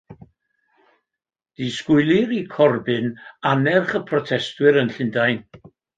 Disgwylir 1.59 2.33
i 2.37 2.39
Corbyn 2.55 3.07
annerch 3.53 3.95
y 4.01 4.05
protestwyr 4.09 4.81
yn 4.83 4.95
Llundain. 4.97 5.43